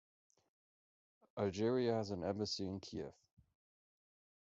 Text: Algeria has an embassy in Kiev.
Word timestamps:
Algeria 1.37 1.93
has 1.93 2.09
an 2.09 2.23
embassy 2.23 2.65
in 2.65 2.79
Kiev. 2.79 3.13